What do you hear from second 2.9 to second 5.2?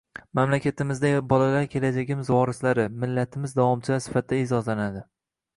millatimiz davomchilari sifatida e’zozlanadi